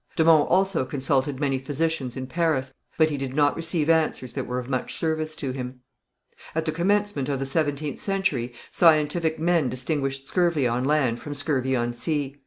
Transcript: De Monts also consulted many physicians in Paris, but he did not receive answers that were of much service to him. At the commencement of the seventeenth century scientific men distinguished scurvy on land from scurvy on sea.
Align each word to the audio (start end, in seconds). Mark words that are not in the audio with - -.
De 0.15 0.25
Monts 0.25 0.49
also 0.49 0.83
consulted 0.83 1.39
many 1.39 1.59
physicians 1.59 2.17
in 2.17 2.25
Paris, 2.25 2.73
but 2.97 3.11
he 3.11 3.17
did 3.17 3.35
not 3.35 3.55
receive 3.55 3.87
answers 3.87 4.33
that 4.33 4.47
were 4.47 4.57
of 4.57 4.67
much 4.67 4.95
service 4.95 5.35
to 5.35 5.51
him. 5.51 5.81
At 6.55 6.65
the 6.65 6.71
commencement 6.71 7.29
of 7.29 7.37
the 7.37 7.45
seventeenth 7.45 7.99
century 7.99 8.51
scientific 8.71 9.37
men 9.37 9.69
distinguished 9.69 10.27
scurvy 10.27 10.65
on 10.65 10.85
land 10.85 11.19
from 11.19 11.35
scurvy 11.35 11.75
on 11.75 11.93
sea. 11.93 12.35